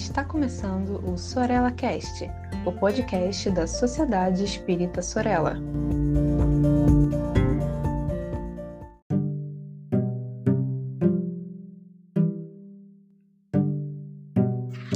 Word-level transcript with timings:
Está 0.00 0.24
começando 0.24 0.98
o 1.06 1.16
Sorella 1.16 1.70
Cast, 1.70 2.28
o 2.64 2.72
podcast 2.72 3.50
da 3.50 3.66
Sociedade 3.66 4.42
Espírita 4.42 5.02
Sorella. 5.02 5.56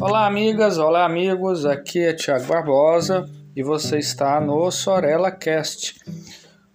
Olá, 0.01 0.27
amigas, 0.27 0.79
olá, 0.79 1.05
amigos. 1.05 1.67
Aqui 1.67 2.01
é 2.01 2.15
Tiago 2.15 2.47
Barbosa 2.47 3.29
e 3.55 3.63
você 3.63 3.99
está 3.99 4.41
no 4.41 4.69
Sorella 4.71 5.31
Cast, 5.31 6.01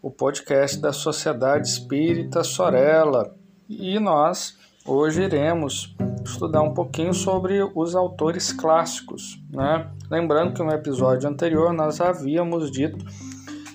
o 0.01 0.11
podcast 0.11 0.77
da 0.77 0.93
Sociedade 0.93 1.67
Espírita 1.67 2.43
Sorella. 2.43 3.35
E 3.67 3.99
nós 3.99 4.58
hoje 4.89 5.23
iremos 5.23 5.95
estudar 6.25 6.61
um 6.61 6.73
pouquinho 6.73 7.13
sobre 7.13 7.61
os 7.75 7.95
autores 7.95 8.51
clássicos, 8.51 9.39
né? 9.51 9.89
Lembrando 10.09 10.53
que 10.53 10.63
no 10.63 10.71
episódio 10.71 11.29
anterior 11.29 11.71
nós 11.71 12.01
havíamos 12.01 12.71
dito 12.71 13.05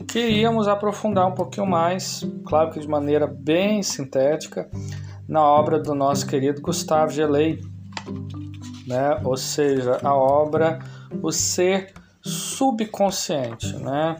que 0.08 0.18
iríamos 0.18 0.66
aprofundar 0.66 1.26
um 1.26 1.34
pouquinho 1.34 1.66
mais, 1.66 2.26
claro 2.44 2.70
que 2.70 2.80
de 2.80 2.88
maneira 2.88 3.26
bem 3.26 3.82
sintética, 3.82 4.68
na 5.26 5.40
obra 5.40 5.78
do 5.78 5.94
nosso 5.94 6.26
querido 6.26 6.60
Gustavo 6.60 7.12
Gelei, 7.12 7.60
né? 8.86 9.20
Ou 9.24 9.36
seja, 9.36 9.98
a 10.02 10.14
obra 10.14 10.80
O 11.22 11.30
Ser 11.30 11.92
Subconsciente, 12.20 13.76
né? 13.76 14.16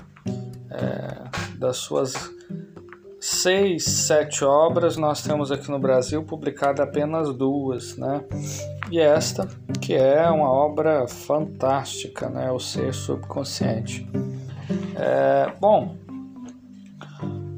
É, 0.71 1.59
das 1.59 1.77
suas 1.77 2.15
seis, 3.25 3.85
sete 3.85 4.45
obras, 4.45 4.99
nós 4.99 5.23
temos 5.23 5.51
aqui 5.51 5.71
no 5.71 5.79
Brasil 5.79 6.23
publicada 6.23 6.83
apenas 6.83 7.35
duas, 7.35 7.97
né? 7.97 8.23
E 8.91 9.01
esta, 9.01 9.49
que 9.81 9.95
é 9.95 10.29
uma 10.29 10.51
obra 10.51 11.09
fantástica, 11.09 12.29
né? 12.29 12.53
O 12.53 12.61
Ser 12.61 12.93
Subconsciente. 12.93 14.07
É, 14.95 15.51
bom, 15.59 15.97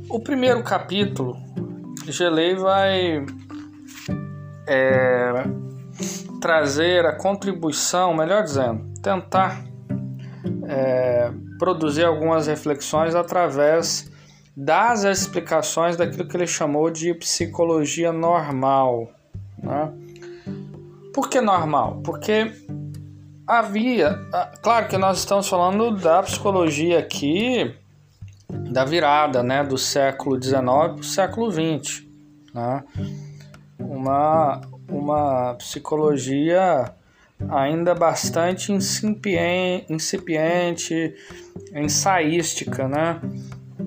o 0.09 0.21
primeiro 0.21 0.63
capítulo, 0.63 1.37
Gelei 2.07 2.55
vai 2.55 3.27
é, 4.69 5.33
trazer 6.41 7.05
a 7.07 7.17
contribuição, 7.17 8.15
melhor 8.15 8.45
dizendo, 8.45 8.87
tentar 9.03 9.65
é, 10.69 11.33
produzir 11.59 12.05
algumas 12.05 12.47
reflexões 12.47 13.17
através 13.17 14.15
das 14.57 15.05
explicações 15.05 15.97
daquilo 15.97 16.27
que 16.27 16.37
ele 16.37 16.47
chamou 16.47 16.91
de 16.91 17.13
psicologia 17.13 18.11
normal. 18.11 19.11
Né? 19.59 19.93
Por 21.13 21.29
que 21.29 21.41
normal? 21.43 22.01
Porque 22.03 22.51
havia. 23.47 24.19
Claro 24.63 24.89
que 24.89 24.97
nós 24.97 25.19
estamos 25.19 25.47
falando 25.47 25.91
da 25.91 26.23
psicologia 26.23 26.99
aqui 26.99 27.75
da 28.49 28.85
virada 28.85 29.43
né, 29.43 29.63
do 29.63 29.77
século 29.77 30.43
XIX 30.43 30.63
para 30.63 30.95
o 30.95 31.05
século 31.05 31.51
XX. 31.51 32.05
Né? 32.55 32.85
Uma, 33.79 34.63
uma 34.89 35.55
psicologia 35.55 36.93
ainda 37.51 37.95
bastante 37.95 38.73
incipiente, 38.73 39.93
incipiente 39.93 41.15
ensaística, 41.75 42.89
né? 42.89 43.21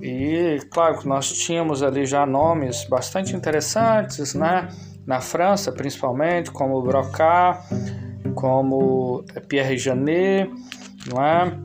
E 0.01 0.59
claro 0.71 0.99
que 0.99 1.07
nós 1.07 1.31
tínhamos 1.31 1.83
ali 1.83 2.05
já 2.05 2.25
nomes 2.25 2.85
bastante 2.89 3.35
interessantes, 3.35 4.33
né? 4.33 4.69
Na 5.05 5.21
França, 5.21 5.71
principalmente, 5.71 6.51
como 6.51 6.81
Broca, 6.81 7.59
como 8.35 9.23
Pierre 9.47 9.77
Janet, 9.77 10.49
não 11.07 11.23
é? 11.23 11.57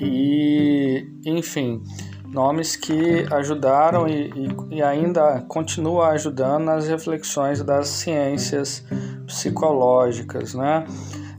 E, 0.00 1.06
enfim, 1.24 1.82
nomes 2.26 2.74
que 2.74 3.26
ajudaram 3.30 4.08
e, 4.08 4.30
e, 4.30 4.76
e 4.76 4.82
ainda 4.82 5.44
continuam 5.48 6.02
ajudando 6.02 6.64
nas 6.64 6.88
reflexões 6.88 7.62
das 7.62 7.88
ciências 7.88 8.84
psicológicas, 9.26 10.54
né? 10.54 10.84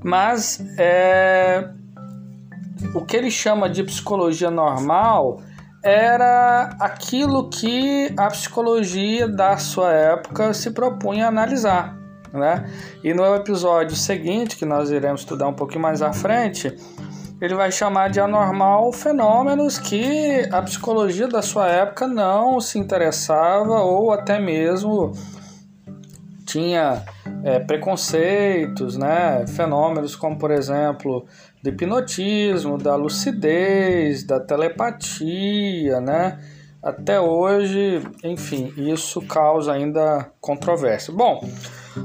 Mas 0.04 0.64
é, 0.78 1.70
o 2.94 3.06
que 3.06 3.18
ele 3.18 3.32
chama 3.32 3.70
de 3.70 3.84
psicologia 3.84 4.52
normal 4.52 5.42
era 5.84 6.76
aquilo 6.80 7.50
que 7.50 8.14
a 8.16 8.28
psicologia 8.28 9.28
da 9.28 9.58
sua 9.58 9.92
época 9.92 10.54
se 10.54 10.72
propunha 10.72 11.26
a 11.26 11.28
analisar. 11.28 11.98
Né? 12.32 12.66
E 13.04 13.14
no 13.14 13.36
episódio 13.36 13.96
seguinte, 13.96 14.56
que 14.56 14.66
nós 14.66 14.90
iremos 14.90 15.22
estudar 15.22 15.48
um 15.48 15.54
pouquinho 15.54 15.82
mais 15.82 16.02
à 16.02 16.14
frente, 16.14 16.76
ele 17.42 17.54
vai 17.54 17.72
chamar 17.72 18.10
de 18.10 18.22
anormal 18.22 18.94
fenômenos 18.94 19.78
que 19.78 20.48
a 20.52 20.62
psicologia 20.62 21.28
da 21.28 21.42
sua 21.42 21.68
época 21.68 22.08
não 22.08 22.62
se 22.62 22.80
interessava 22.80 23.82
ou 23.82 24.12
até 24.12 24.40
mesmo 24.40 25.12
tinha 26.54 27.04
é, 27.44 27.60
preconceitos, 27.60 28.96
né? 28.96 29.44
fenômenos 29.48 30.16
como, 30.16 30.38
por 30.38 30.52
exemplo, 30.52 31.26
do 31.64 31.70
hipnotismo, 31.70 32.78
da 32.78 32.96
lucidez, 32.96 34.24
da 34.24 34.40
telepatia, 34.40 36.00
né? 36.00 36.40
Até 36.82 37.20
hoje, 37.20 38.04
enfim, 38.24 38.72
isso 38.78 39.20
causa 39.22 39.74
ainda 39.74 40.30
controvérsia. 40.40 41.12
Bom, 41.12 41.44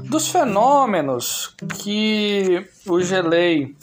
dos 0.05 0.29
fenômenos 0.29 1.55
que 1.77 2.65
o 2.87 2.99
Gelei, 3.01 3.75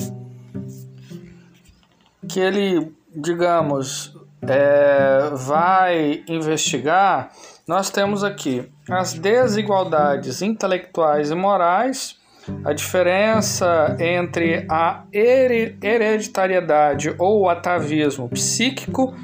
que 2.26 2.40
ele, 2.40 2.92
digamos, 3.14 4.15
é, 4.48 5.30
vai 5.32 6.22
investigar, 6.28 7.30
nós 7.66 7.90
temos 7.90 8.22
aqui 8.22 8.70
as 8.88 9.14
desigualdades 9.14 10.42
intelectuais 10.42 11.30
e 11.30 11.34
morais, 11.34 12.16
a 12.64 12.72
diferença 12.72 13.96
entre 13.98 14.64
a 14.70 15.02
hereditariedade 15.12 17.12
ou 17.18 17.48
atavismo 17.48 18.28
psíquico 18.28 19.16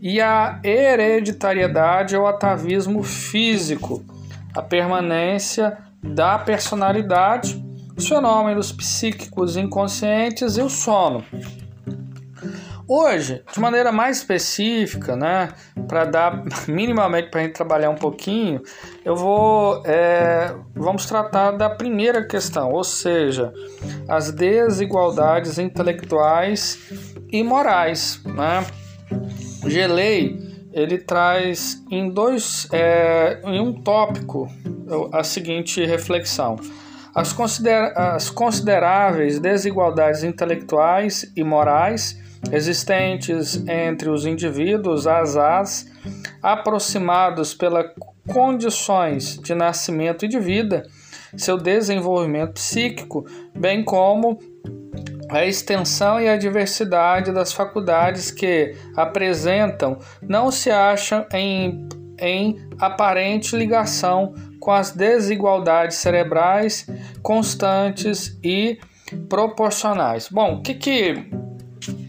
e 0.00 0.20
a 0.20 0.60
hereditariedade 0.62 2.14
ou 2.14 2.26
atavismo 2.26 3.02
físico, 3.02 4.04
a 4.54 4.60
permanência 4.60 5.78
da 6.02 6.38
personalidade, 6.38 7.64
os 7.96 8.06
fenômenos 8.06 8.70
psíquicos 8.70 9.56
inconscientes 9.56 10.56
e 10.56 10.62
o 10.62 10.68
sono. 10.68 11.24
Hoje, 12.88 13.42
de 13.52 13.60
maneira 13.60 13.92
mais 13.92 14.16
específica, 14.16 15.14
né, 15.14 15.50
para 15.86 16.06
dar 16.06 16.42
minimamente 16.66 17.28
para 17.30 17.40
a 17.40 17.42
gente 17.44 17.52
trabalhar 17.52 17.90
um 17.90 17.96
pouquinho, 17.96 18.62
eu 19.04 19.14
vou 19.14 19.82
é, 19.84 20.54
vamos 20.74 21.04
tratar 21.04 21.50
da 21.50 21.68
primeira 21.68 22.26
questão, 22.26 22.70
ou 22.70 22.82
seja, 22.82 23.52
as 24.08 24.32
desigualdades 24.32 25.58
intelectuais 25.58 26.78
e 27.30 27.42
morais, 27.42 28.22
né? 28.24 28.64
Gelei 29.66 30.48
ele 30.72 30.98
traz 30.98 31.82
em 31.90 32.08
dois 32.08 32.68
é, 32.72 33.40
em 33.44 33.60
um 33.60 33.82
tópico 33.82 34.48
a 35.12 35.22
seguinte 35.22 35.84
reflexão. 35.84 36.56
As, 37.14 37.32
considera 37.32 37.88
as 38.14 38.30
consideráveis 38.30 39.38
desigualdades 39.38 40.22
intelectuais 40.22 41.30
e 41.36 41.42
morais 41.42 42.16
existentes 42.52 43.56
entre 43.66 44.08
os 44.10 44.24
indivíduos 44.24 45.06
asas 45.06 45.86
aproximados 46.42 47.54
pelas 47.54 47.86
condições 48.26 49.38
de 49.38 49.54
nascimento 49.54 50.24
e 50.24 50.28
de 50.28 50.38
vida, 50.38 50.86
seu 51.36 51.56
desenvolvimento 51.56 52.54
psíquico, 52.54 53.24
bem 53.54 53.84
como 53.84 54.38
a 55.30 55.44
extensão 55.44 56.20
e 56.20 56.28
a 56.28 56.36
diversidade 56.36 57.32
das 57.32 57.52
faculdades 57.52 58.30
que 58.30 58.74
apresentam 58.96 59.98
não 60.22 60.50
se 60.50 60.70
acham 60.70 61.26
em, 61.32 61.86
em 62.18 62.56
aparente 62.78 63.54
ligação 63.54 64.34
com 64.58 64.72
as 64.72 64.90
desigualdades 64.90 65.98
cerebrais 65.98 66.86
constantes 67.22 68.38
e 68.42 68.78
proporcionais. 69.28 70.28
Bom, 70.28 70.56
o 70.56 70.62
que, 70.62 70.74
que 70.74 71.30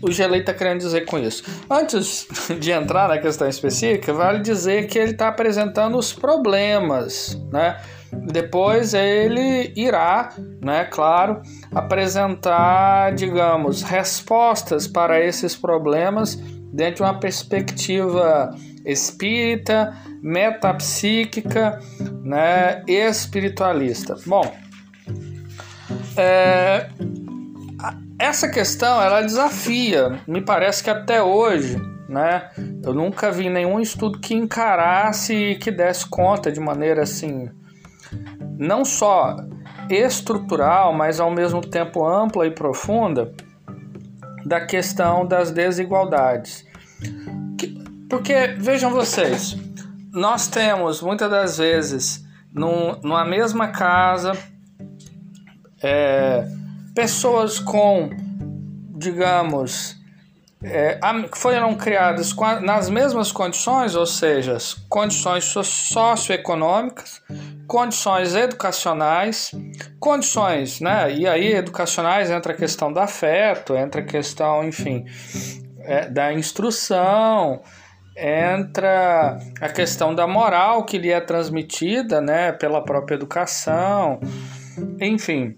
o 0.01 0.11
Gelei 0.11 0.41
está 0.41 0.53
querendo 0.53 0.79
dizer 0.79 1.05
com 1.05 1.17
isso? 1.17 1.43
Antes 1.69 2.27
de 2.59 2.71
entrar 2.71 3.09
na 3.09 3.17
questão 3.17 3.47
específica, 3.47 4.13
vale 4.13 4.39
dizer 4.39 4.87
que 4.87 4.97
ele 4.97 5.11
está 5.11 5.27
apresentando 5.27 5.97
os 5.97 6.13
problemas, 6.13 7.39
né? 7.51 7.79
Depois 8.11 8.93
ele 8.93 9.71
irá, 9.75 10.33
né, 10.61 10.85
claro, 10.85 11.41
apresentar, 11.73 13.13
digamos, 13.13 13.83
respostas 13.83 14.87
para 14.87 15.23
esses 15.23 15.55
problemas 15.55 16.35
dentro 16.73 16.95
de 16.95 17.01
uma 17.03 17.19
perspectiva 17.19 18.49
espírita, 18.83 19.95
metapsíquica, 20.23 21.79
né, 22.23 22.83
espiritualista. 22.87 24.15
Bom, 24.25 24.55
é, 26.17 26.89
essa 28.19 28.49
questão 28.49 29.01
ela 29.01 29.21
desafia, 29.21 30.19
me 30.27 30.41
parece 30.41 30.83
que 30.83 30.89
até 30.89 31.23
hoje, 31.23 31.77
né? 32.09 32.49
Eu 32.83 32.93
nunca 32.93 33.31
vi 33.31 33.49
nenhum 33.49 33.79
estudo 33.79 34.19
que 34.19 34.33
encarasse 34.35 35.33
e 35.33 35.55
que 35.55 35.71
desse 35.71 36.05
conta 36.07 36.51
de 36.51 36.59
maneira 36.59 37.03
assim, 37.03 37.49
não 38.57 38.83
só 38.83 39.37
estrutural, 39.89 40.93
mas 40.93 41.19
ao 41.19 41.31
mesmo 41.31 41.61
tempo 41.61 42.05
ampla 42.05 42.45
e 42.45 42.51
profunda 42.51 43.31
da 44.45 44.65
questão 44.65 45.25
das 45.25 45.51
desigualdades. 45.51 46.65
Porque 48.09 48.55
vejam 48.57 48.91
vocês, 48.91 49.55
nós 50.11 50.47
temos 50.47 51.01
muitas 51.01 51.29
das 51.29 51.57
vezes 51.57 52.25
num, 52.51 52.99
numa 53.01 53.23
mesma 53.23 53.69
casa 53.69 54.33
é, 55.81 56.45
pessoas 56.93 57.59
com, 57.59 58.09
digamos, 58.97 59.99
é, 60.61 60.99
foram 61.35 61.73
criadas 61.75 62.35
nas 62.61 62.89
mesmas 62.89 63.31
condições, 63.31 63.95
ou 63.95 64.05
seja, 64.05 64.57
condições 64.89 65.45
socioeconômicas, 65.45 67.21
condições 67.65 68.35
educacionais, 68.35 69.51
condições, 69.99 70.81
né? 70.81 71.13
E 71.13 71.25
aí, 71.25 71.53
educacionais 71.53 72.29
entra 72.29 72.51
a 72.51 72.55
questão 72.55 72.91
do 72.91 72.99
afeto, 72.99 73.75
entra 73.75 74.01
a 74.01 74.03
questão, 74.05 74.63
enfim, 74.65 75.05
é, 75.79 76.09
da 76.09 76.33
instrução, 76.33 77.61
entra 78.17 79.39
a 79.61 79.69
questão 79.69 80.13
da 80.13 80.27
moral 80.27 80.83
que 80.83 80.97
lhe 80.97 81.09
é 81.09 81.21
transmitida, 81.21 82.19
né, 82.19 82.51
pela 82.51 82.83
própria 82.83 83.15
educação, 83.15 84.19
enfim. 84.99 85.57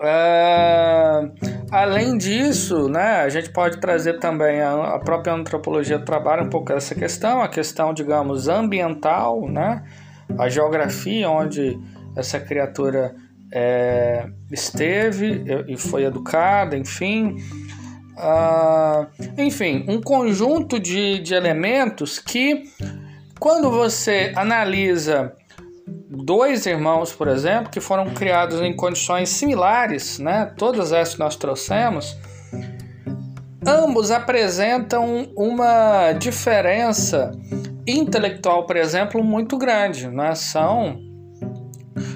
É, 0.00 1.28
além 1.72 2.16
disso, 2.16 2.88
né, 2.88 3.22
a 3.22 3.28
gente 3.28 3.50
pode 3.50 3.78
trazer 3.78 4.20
também 4.20 4.60
a, 4.60 4.94
a, 4.94 4.98
própria 5.00 5.32
antropologia 5.32 5.98
trabalha 5.98 6.44
um 6.44 6.48
pouco 6.48 6.72
essa 6.72 6.94
questão, 6.94 7.42
a 7.42 7.48
questão, 7.48 7.92
digamos, 7.92 8.46
ambiental, 8.46 9.48
né, 9.48 9.82
a 10.38 10.48
geografia 10.48 11.28
onde 11.28 11.76
essa 12.16 12.38
criatura 12.38 13.14
é, 13.52 14.28
esteve 14.52 15.44
e 15.66 15.76
foi 15.76 16.04
educada, 16.04 16.76
enfim. 16.76 17.36
Uh, 18.18 19.06
enfim, 19.38 19.84
um 19.88 20.00
conjunto 20.00 20.80
de, 20.80 21.20
de 21.20 21.34
elementos 21.34 22.18
que, 22.18 22.64
quando 23.38 23.70
você 23.70 24.32
analisa 24.34 25.32
dois 26.10 26.64
irmãos, 26.66 27.12
por 27.12 27.28
exemplo, 27.28 27.70
que 27.70 27.80
foram 27.80 28.10
criados 28.10 28.60
em 28.62 28.74
condições 28.74 29.28
similares, 29.28 30.18
né? 30.18 30.52
Todas 30.56 30.92
essas 30.92 31.14
que 31.14 31.20
nós 31.20 31.36
trouxemos, 31.36 32.16
ambos 33.66 34.10
apresentam 34.10 35.30
uma 35.36 36.12
diferença 36.12 37.32
intelectual, 37.86 38.66
por 38.66 38.76
exemplo, 38.76 39.22
muito 39.22 39.58
grande, 39.58 40.08
né? 40.08 40.34
São 40.34 40.98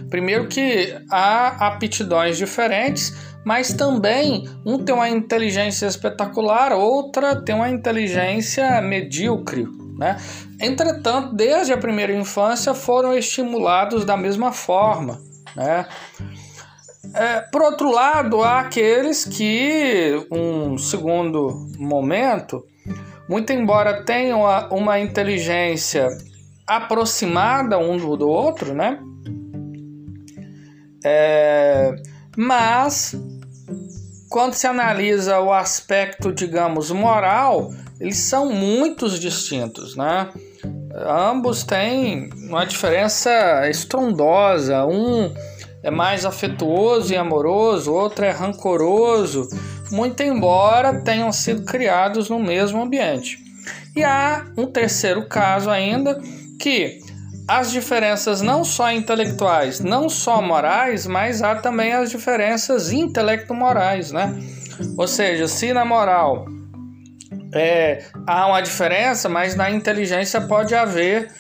primeiro 0.09 0.47
que 0.47 0.95
há 1.11 1.69
aptidões 1.69 2.37
diferentes, 2.37 3.15
mas 3.45 3.73
também 3.73 4.47
um 4.65 4.79
tem 4.79 4.95
uma 4.95 5.09
inteligência 5.09 5.87
espetacular, 5.87 6.73
outra 6.73 7.35
tem 7.35 7.55
uma 7.55 7.71
inteligência 7.71 8.81
medíocre, 8.83 9.67
né? 10.03 10.17
Entretanto, 10.61 11.35
desde 11.35 11.73
a 11.73 11.79
primeira 11.79 12.13
infância 12.13 12.75
foram 12.75 13.17
estimulados 13.17 14.05
da 14.05 14.17
mesma 14.17 14.51
forma. 14.51 15.21
Né? 15.55 15.87
É, 17.15 17.41
por 17.53 17.63
outro 17.63 17.91
lado, 17.91 18.43
há 18.43 18.61
aqueles 18.61 19.25
que, 19.25 20.27
um 20.31 20.77
segundo 20.77 21.69
momento, 21.79 22.65
muito 23.29 23.53
embora 23.53 24.05
tenham 24.05 24.43
uma, 24.71 24.99
inteligência 24.99 26.09
aproximada 26.67 27.79
um 27.79 27.97
do 28.17 28.29
outro, 28.29 28.75
né? 28.75 28.99
É, 31.05 31.95
mas 32.37 33.15
quando 34.31 34.55
se 34.55 34.67
analisa 34.67 35.41
o 35.41 35.53
aspecto, 35.53 36.33
digamos, 36.33 36.91
moral, 36.91 37.71
eles 38.03 38.17
são 38.17 38.51
muitos 38.51 39.21
distintos, 39.21 39.95
né? 39.95 40.29
Ambos 41.07 41.63
têm 41.63 42.29
uma 42.49 42.65
diferença 42.65 43.31
estrondosa. 43.71 44.85
Um 44.85 45.33
é 45.85 45.91
mais 45.91 46.27
afetuoso 46.27 47.13
e 47.13 47.17
amoroso, 47.17 47.93
outro 47.93 48.25
é 48.25 48.31
rancoroso, 48.31 49.49
muito 49.93 50.21
embora 50.21 51.01
tenham 51.03 51.31
sido 51.31 51.65
criados 51.65 52.29
no 52.29 52.41
mesmo 52.41 52.83
ambiente. 52.83 53.39
E 53.95 54.03
há 54.03 54.47
um 54.57 54.67
terceiro 54.67 55.29
caso 55.29 55.71
ainda 55.71 56.21
que 56.59 56.99
as 57.47 57.71
diferenças 57.71 58.43
não 58.43 58.65
só 58.65 58.91
intelectuais, 58.91 59.79
não 59.79 60.09
só 60.09 60.43
morais, 60.43 61.07
mas 61.07 61.41
há 61.41 61.55
também 61.55 61.93
as 61.93 62.11
diferenças 62.11 62.91
intelecto-morais, 62.91 64.11
né? 64.11 64.37
Ou 64.99 65.07
seja, 65.07 65.47
se 65.47 65.73
na 65.73 65.85
moral 65.85 66.47
é, 67.55 68.05
há 68.27 68.47
uma 68.47 68.61
diferença, 68.61 69.29
mas 69.29 69.55
na 69.55 69.71
inteligência 69.71 70.41
pode 70.41 70.75
haver 70.75 71.31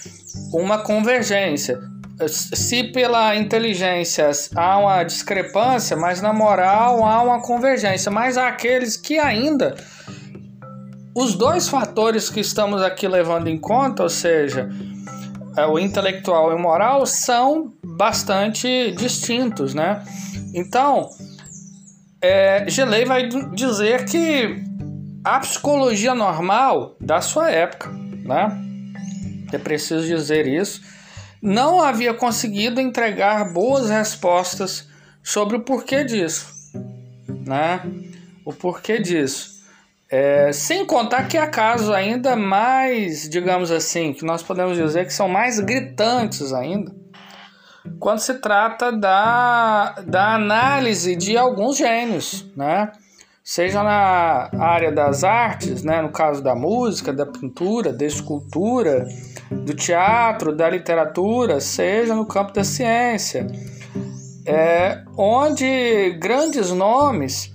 uma 0.53 0.79
convergência. 0.79 1.81
Se 2.29 2.85
pela 2.85 3.35
inteligência 3.35 4.31
há 4.55 4.79
uma 4.79 5.03
discrepância, 5.03 5.97
mas 5.97 6.21
na 6.21 6.33
moral 6.33 7.05
há 7.05 7.23
uma 7.23 7.41
convergência. 7.41 8.13
Mas 8.13 8.37
há 8.37 8.49
aqueles 8.49 8.97
que 8.97 9.19
ainda 9.19 9.75
os 11.15 11.35
dois 11.35 11.69
fatores 11.69 12.31
que 12.31 12.41
estamos 12.41 12.83
aqui 12.83 13.09
levando 13.09 13.49
em 13.49 13.59
conta, 13.59 14.03
ou 14.03 14.09
seja, 14.09 14.69
é, 15.57 15.67
o 15.67 15.79
intelectual 15.79 16.53
e 16.53 16.55
o 16.55 16.59
moral, 16.59 17.07
são 17.07 17.73
bastante 17.85 18.93
distintos, 18.93 19.75
né? 19.75 20.03
Então, 20.55 21.09
é, 22.21 22.65
Gelei 22.69 23.05
vai 23.05 23.29
dizer 23.53 24.05
que 24.05 24.63
a 25.25 25.39
psicologia 25.41 26.15
normal 26.15 26.97
da 27.01 27.21
sua 27.21 27.51
época, 27.51 27.91
né? 27.91 28.51
É 29.53 29.59
preciso 29.59 30.07
dizer 30.07 30.47
isso. 30.47 30.83
Não 31.41 31.83
havia 31.83 32.15
conseguido 32.15 32.81
entregar 32.81 33.53
boas 33.53 33.91
respostas 33.91 34.89
sobre 35.23 35.57
o 35.57 35.61
porquê 35.61 36.05
disso, 36.05 36.47
né? 37.47 37.81
O 38.45 38.53
porquê 38.53 38.99
disso. 38.99 39.53
É, 40.11 40.53
sem 40.53 40.85
contar 40.85 41.27
que 41.27 41.39
há 41.39 41.47
casos 41.47 41.89
ainda 41.89 42.37
mais, 42.37 43.29
digamos 43.29 43.71
assim, 43.71 44.13
que 44.13 44.25
nós 44.25 44.43
podemos 44.43 44.77
dizer 44.77 45.07
que 45.07 45.13
são 45.13 45.27
mais 45.27 45.59
gritantes 45.59 46.53
ainda, 46.53 46.95
quando 47.99 48.19
se 48.19 48.35
trata 48.35 48.93
da, 48.93 49.95
da 50.07 50.35
análise 50.35 51.17
de 51.17 51.37
alguns 51.37 51.79
gênios, 51.79 52.45
né? 52.55 52.93
Seja 53.45 53.83
na 53.83 54.51
área 54.59 54.93
das 54.93 55.25
artes, 55.25 55.83
né, 55.83 56.01
no 56.01 56.11
caso 56.11 56.43
da 56.43 56.55
música, 56.55 57.13
da 57.13 57.27
pintura, 57.27 57.93
da 57.93 58.05
escultura, 58.05 59.07
do 59.51 59.75
teatro, 59.75 60.55
da 60.55 60.71
literatura, 60.71 61.61
seja 61.61 62.15
no 62.15 62.25
campo 62.25 62.53
da 62.53 62.63
ciência, 62.63 63.47
é, 64.47 65.03
onde 65.17 66.17
grandes 66.21 66.71
nomes 66.71 67.53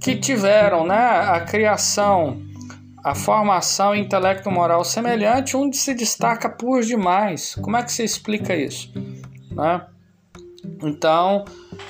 que 0.00 0.16
tiveram 0.16 0.86
né, 0.86 0.94
a 0.96 1.40
criação, 1.40 2.40
a 3.02 3.14
formação 3.14 3.94
intelecto-moral 3.94 4.84
semelhante, 4.84 5.56
onde 5.56 5.76
se 5.76 5.94
destaca 5.94 6.48
por 6.48 6.82
demais. 6.82 7.54
Como 7.56 7.76
é 7.76 7.82
que 7.82 7.92
se 7.92 8.04
explica 8.04 8.54
isso? 8.54 8.92
Né? 9.50 9.82
Então, 10.82 11.44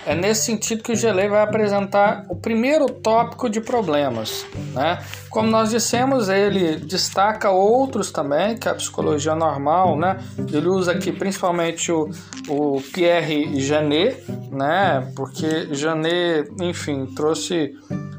é 0.08 0.14
nesse 0.14 0.46
sentido 0.46 0.82
que 0.82 0.90
o 0.90 0.96
Gelei 0.96 1.28
vai 1.28 1.42
apresentar 1.42 2.24
o 2.30 2.34
primeiro 2.34 2.86
tópico 2.86 3.50
de 3.50 3.60
problemas. 3.60 4.46
Né? 4.72 4.98
Como 5.28 5.50
nós 5.50 5.68
dissemos, 5.68 6.30
ele 6.30 6.76
destaca 6.76 7.50
outros 7.50 8.10
também, 8.10 8.56
que 8.56 8.66
é 8.66 8.70
a 8.70 8.74
psicologia 8.74 9.34
normal. 9.34 9.98
Né? 9.98 10.18
Ele 10.50 10.66
usa 10.66 10.92
aqui 10.92 11.12
principalmente 11.12 11.92
o, 11.92 12.08
o 12.48 12.80
Pierre 12.90 13.60
Janet, 13.60 14.24
né? 14.50 15.12
porque 15.14 15.74
Janet, 15.74 16.50
enfim, 16.58 17.04
trouxe 17.14 17.76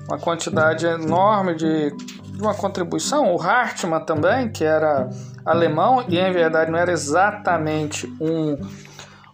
uma 0.08 0.20
quantidade 0.20 0.86
enorme 0.86 1.56
de, 1.56 1.90
de 1.90 2.40
uma 2.40 2.54
contribuição. 2.54 3.34
O 3.34 3.42
Hartmann 3.42 4.06
também, 4.06 4.48
que 4.52 4.64
era 4.64 5.10
alemão 5.44 6.06
e 6.08 6.20
em 6.20 6.32
verdade 6.32 6.70
não 6.70 6.78
era 6.78 6.92
exatamente 6.92 8.06
um 8.22 8.56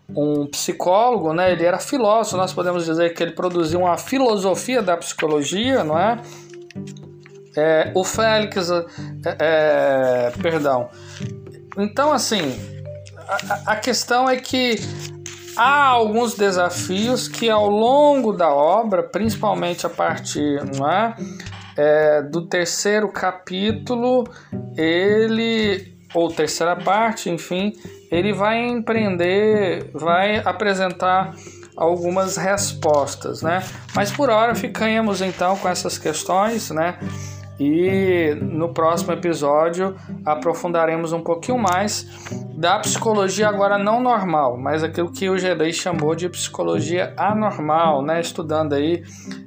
um 0.09 0.45
psicólogo, 0.47 1.33
né? 1.33 1.51
Ele 1.51 1.65
era 1.65 1.79
filósofo, 1.79 2.37
nós 2.37 2.53
podemos 2.53 2.85
dizer 2.85 3.13
que 3.13 3.23
ele 3.23 3.31
produziu 3.31 3.81
uma 3.81 3.97
filosofia 3.97 4.81
da 4.81 4.97
psicologia, 4.97 5.83
não 5.83 5.97
é? 5.97 6.21
é 7.57 7.91
o 7.95 8.03
Félix, 8.03 8.69
é, 8.69 8.85
é, 9.39 10.31
perdão. 10.41 10.89
Então, 11.77 12.11
assim, 12.11 12.57
a, 13.27 13.71
a 13.71 13.75
questão 13.75 14.29
é 14.29 14.37
que 14.37 14.75
há 15.55 15.85
alguns 15.85 16.35
desafios 16.35 17.27
que 17.27 17.49
ao 17.49 17.69
longo 17.69 18.33
da 18.33 18.53
obra, 18.53 19.03
principalmente 19.03 19.85
a 19.85 19.89
partir 19.89 20.63
não 20.77 20.89
é, 20.89 21.15
é, 21.77 22.21
do 22.21 22.45
terceiro 22.47 23.09
capítulo, 23.09 24.25
ele 24.77 25.95
ou 26.13 26.31
terceira 26.31 26.75
parte, 26.77 27.29
enfim, 27.29 27.73
ele 28.11 28.33
vai 28.33 28.65
empreender, 28.65 29.89
vai 29.93 30.37
apresentar 30.37 31.33
algumas 31.75 32.37
respostas, 32.37 33.41
né? 33.41 33.63
Mas 33.93 34.11
por 34.11 34.29
hora 34.29 34.55
ficamos 34.55 35.21
então 35.21 35.57
com 35.57 35.67
essas 35.67 35.97
questões, 35.97 36.71
né? 36.71 36.97
E 37.59 38.35
no 38.41 38.73
próximo 38.73 39.13
episódio 39.13 39.95
aprofundaremos 40.25 41.13
um 41.13 41.21
pouquinho 41.21 41.57
mais 41.57 42.05
da 42.57 42.79
psicologia 42.79 43.47
agora 43.47 43.77
não 43.77 44.01
normal, 44.01 44.57
mas 44.57 44.83
aquilo 44.83 45.11
que 45.11 45.29
o 45.29 45.37
Gedei 45.37 45.71
chamou 45.71 46.15
de 46.15 46.27
psicologia 46.27 47.13
anormal, 47.17 48.01
né? 48.01 48.19
Estudando 48.19 48.73
aí 48.73 49.03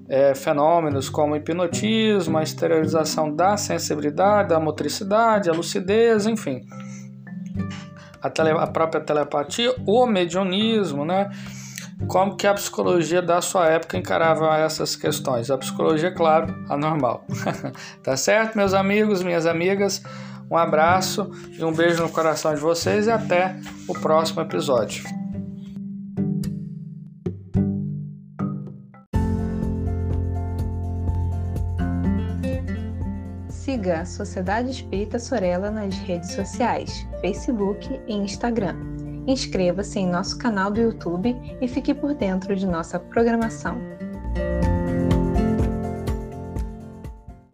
é, 0.08 0.34
fenômenos 0.34 1.10
como 1.10 1.36
hipnotismo, 1.36 2.38
a 2.38 2.42
exteriorização 2.42 3.34
da 3.34 3.58
sensibilidade, 3.58 4.48
da 4.48 4.58
motricidade, 4.58 5.50
a 5.50 5.52
lucidez, 5.52 6.26
enfim. 6.26 6.62
A, 8.22 8.28
tele, 8.30 8.50
a 8.50 8.66
própria 8.66 9.00
telepatia, 9.00 9.74
o 9.86 10.06
mediunismo, 10.06 11.04
né? 11.04 11.30
como 12.06 12.36
que 12.36 12.46
a 12.46 12.54
psicologia 12.54 13.20
da 13.20 13.40
sua 13.40 13.66
época 13.66 13.96
encarava 13.96 14.56
essas 14.56 14.94
questões. 14.94 15.50
A 15.50 15.58
psicologia, 15.58 16.12
claro, 16.12 16.54
anormal. 16.68 17.24
tá 18.02 18.16
certo, 18.16 18.56
meus 18.56 18.72
amigos, 18.72 19.22
minhas 19.22 19.46
amigas? 19.46 20.02
Um 20.50 20.56
abraço 20.56 21.30
e 21.50 21.64
um 21.64 21.72
beijo 21.72 22.02
no 22.02 22.08
coração 22.08 22.54
de 22.54 22.60
vocês 22.60 23.06
e 23.06 23.10
até 23.10 23.56
o 23.86 23.92
próximo 23.92 24.40
episódio. 24.40 25.04
Siga 33.50 34.00
a 34.00 34.06
Sociedade 34.06 34.70
Espírita 34.70 35.18
Sorella 35.18 35.70
nas 35.70 35.94
redes 35.98 36.32
sociais, 36.32 37.06
Facebook 37.20 38.00
e 38.06 38.12
Instagram 38.12 38.98
Inscreva-se 39.28 39.98
em 39.98 40.08
nosso 40.08 40.38
canal 40.38 40.70
do 40.70 40.80
YouTube 40.80 41.36
e 41.60 41.68
fique 41.68 41.92
por 41.92 42.14
dentro 42.14 42.56
de 42.56 42.66
nossa 42.66 42.98
programação. 42.98 43.97